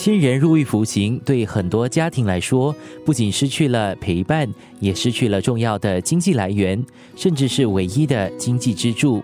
[0.00, 6.82] 亲人入狱服刑，对很多家庭来说，不仅失去了陪伴，也失去了重要的经济来源，
[7.16, 9.22] 甚至是唯一的经济支柱。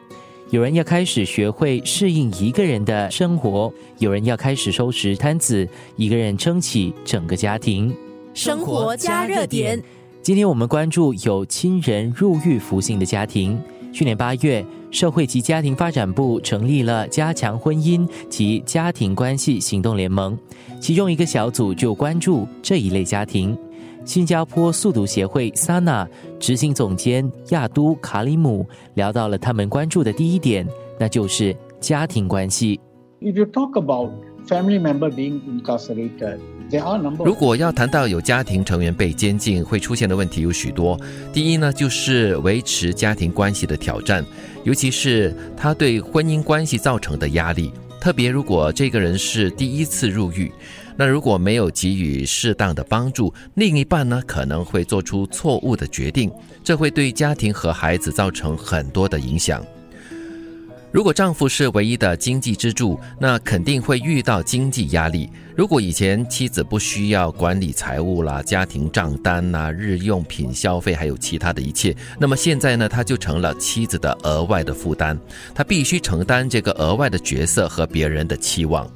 [0.50, 5.66] 有人要开始学会适应一个人的生活，有人要开始收拾摊子，
[5.96, 7.90] 一个人撑起整个家庭。
[8.34, 9.82] 生活加热点。
[10.20, 13.58] 今天我们关注有亲人入狱服刑的家庭。
[13.92, 20.38] 去年八月，社会及家庭发展部成立了加强婚姻及家庭关系行动联盟，
[20.80, 23.56] 其中一个小组就关注这一类家庭。
[24.04, 26.06] 新加坡速读协会 Sana
[26.38, 30.64] 执行总监亚都卡里姆聊到了他们关注的第一点，
[30.98, 32.78] 那就是家庭关系。
[33.20, 34.12] If you talk about
[34.48, 36.38] family member being incarcerated.
[37.24, 40.98] 如果要谈到有家庭成员被监禁，会出现的问题有许多。
[41.32, 44.24] 第一呢，就是维持家庭关系的挑战，
[44.64, 47.70] 尤其是他对婚姻关系造成的压力。
[48.00, 50.50] 特别如果这个人是第一次入狱，
[50.96, 56.32] 那如果没有给予适当的帮助，另一半呢可能会做出错误的决定，
[56.64, 59.64] 这会对家庭和孩子造成很多的影响。
[60.96, 65.28] 如果丈夫是唯一的经济支柱，那肯定会遇到经济压力。
[65.54, 75.18] 如果以前妻子不需要管理财务啦、家庭账单呐、日用品消费，还有其他的一切，那么现在呢，他就成了妻子的额外的负担，
[75.54, 78.90] 他必须承担这个额外的角色和别人的期望。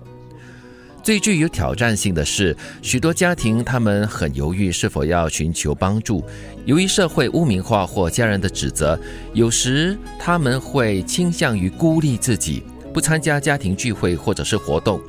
[1.03, 6.23] 最具有挑战性的是，许多家庭他们很犹豫是否要寻求帮助。
[6.67, 8.99] 由于社会污名化或家人的指责，
[9.33, 12.63] 有时他们会倾向于孤立自己，
[12.93, 15.01] 不参加家庭聚会或者是活动，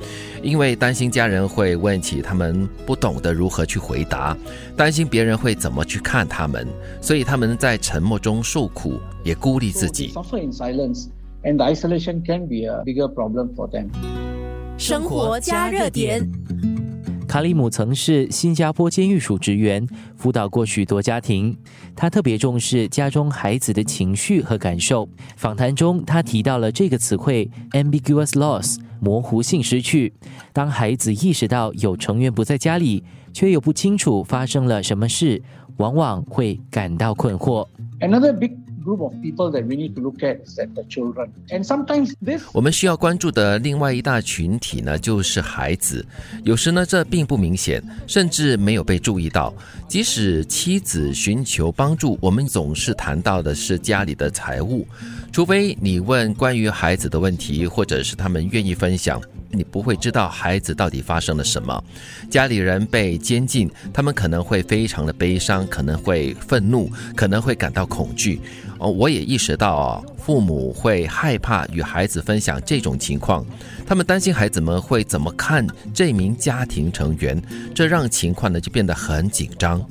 [0.42, 4.36] 因为担心家人会问起他们不懂得如何去回答，
[4.74, 6.66] 担心别人会怎么去看他们，
[7.02, 10.12] 所以他们在沉默中受苦，也孤立自己。
[14.82, 16.28] 生活加热点。
[17.28, 21.56] 卡里姆曾是新加坡监狱署职员，辅导过许多家庭。
[21.94, 25.08] 他特别重视家中孩子的情绪和感受。
[25.36, 30.12] 访谈中，他提到了这个词汇 “ambiguous loss”（ 模糊性失去）。
[30.52, 35.40] 当孩子意识到有成员不在家里，却又不清楚发生了什么事，
[35.76, 37.64] 往往会感到困惑。
[38.00, 38.50] Another big
[38.82, 41.28] group of people that we need to look at is the children.
[41.48, 46.04] And sometimes this 我们需要关注的另外一大群体呢，就是孩子。
[46.44, 49.54] 有时呢，这并不明显，甚至没有被注意到。
[49.88, 54.86] 即使妻子寻求帮助，我们总是谈到的是家里的财务，
[55.30, 59.20] 除非你问关于孩子的问题，或者是他们愿意分享。
[59.52, 61.84] 你不会知道孩子到底发生了什么，
[62.30, 68.40] 家里人被监禁，他们可能会非常的悲伤，可能会愤怒，可能会感到恐惧。
[68.78, 73.46] 哦，我也意识到哦，父母会害怕与孩子分享这种情况，
[73.86, 77.40] 他们担心孩子们会怎么看这名家庭成员，
[77.74, 79.84] 这让情况呢就变得很紧张。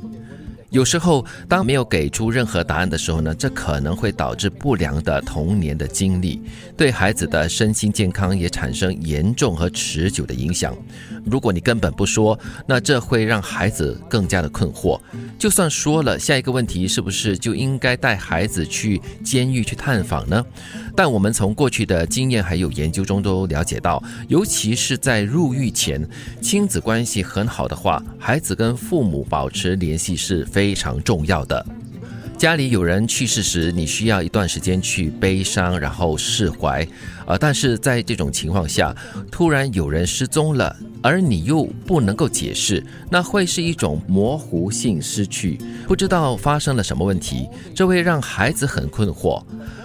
[0.71, 6.41] 有时候，当没有给出任何答案的时候呢，这可能会导致不良的童年的经历，
[6.77, 10.73] 对孩子的身心健康也产生严重和持久的影响。
[11.25, 14.97] 如果你根本不说，那这会让孩子更加的困惑。
[15.37, 20.43] 就算说了，下一个问题是不是就应该带孩子去监狱去探访呢？
[20.95, 26.07] 但我们从过去的经验还有研究中都了解到，尤其是在入狱前，
[26.41, 31.65] 亲子关系很好的话，孩子跟父母保持联系是非非常重要的。
[32.37, 36.87] 家里有人去世时，你需要一段时间去悲伤，然后释怀。
[37.25, 38.95] 呃，但是在这种情况下，
[39.31, 45.57] 突然有人失踪了，而你又不能够解释，那会是一种模糊性失去，
[45.87, 49.43] 不知道发生了什么问题，这会让孩子很困惑。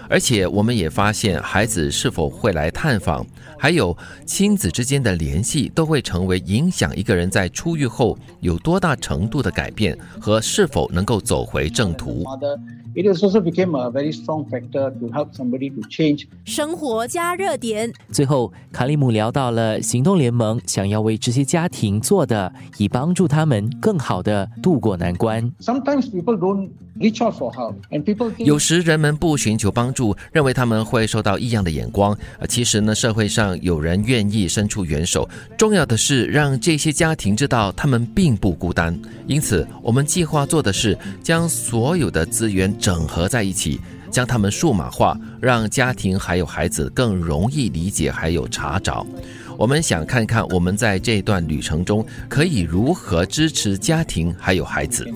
[0.08, 3.26] 而且我们也发现，孩子是否会来探访，
[3.58, 12.24] 还有亲子之间的联系，都会成为影响一个人在出狱后有多大程度的改变和是否能够走回正途。
[12.94, 16.26] It also became a very strong factor to help somebody to change。
[16.46, 17.92] 生活加热点。
[18.10, 25.52] 最后，卡利姆聊到了行动联盟想要为这些家庭做的，以帮助他们更好的度过难关。
[25.60, 26.70] Sometimes people don't
[28.38, 32.16] 有时人们不寻求帮助，认为他们会受到异样的眼光。
[32.48, 35.28] 其实呢，社会上有人愿意伸出援手。
[35.58, 38.98] 重要的是让这些家庭知道他们并不孤单。
[39.26, 42.66] 因此，我们计划做的是将所有的资源。
[42.78, 49.04] 整合在一起，将它们数码化，让家庭还有孩子更容易理解，还有查找。
[49.58, 55.06] 我们想看看我们在这段旅程中可以如何支持家庭还有孩子。